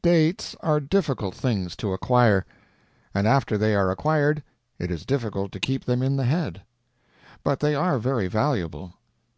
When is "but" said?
7.42-7.60